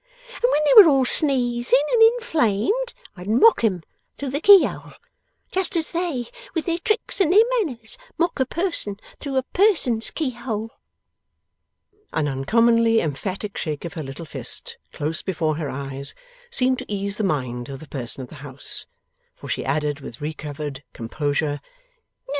And 0.33 0.45
when 0.51 0.61
they 0.65 0.81
were 0.83 0.89
all 0.89 1.05
sneezing 1.05 1.83
and 1.93 2.01
inflamed, 2.01 2.95
I'd 3.15 3.27
mock 3.29 3.63
'em 3.63 3.83
through 4.17 4.31
the 4.31 4.41
keyhole. 4.41 4.93
Just 5.51 5.75
as 5.77 5.91
they, 5.91 6.25
with 6.55 6.65
their 6.65 6.79
tricks 6.79 7.21
and 7.21 7.31
their 7.31 7.43
manners, 7.59 7.99
mock 8.17 8.39
a 8.39 8.47
person 8.47 8.99
through 9.19 9.35
a 9.37 9.43
person's 9.43 10.09
keyhole!' 10.09 10.71
An 12.13 12.27
uncommonly 12.27 12.99
emphatic 12.99 13.55
shake 13.59 13.85
of 13.85 13.93
her 13.93 14.01
little 14.01 14.25
fist 14.25 14.79
close 14.91 15.21
before 15.21 15.57
her 15.57 15.69
eyes, 15.69 16.15
seemed 16.49 16.79
to 16.79 16.91
ease 16.91 17.17
the 17.17 17.23
mind 17.23 17.69
of 17.69 17.79
the 17.79 17.87
person 17.87 18.23
of 18.23 18.29
the 18.29 18.35
house; 18.41 18.87
for 19.35 19.49
she 19.49 19.63
added 19.63 19.99
with 19.99 20.19
recovered 20.19 20.83
composure, 20.93 21.59
'No, 21.59 21.59
no, 21.59 21.59
no. 21.59 22.29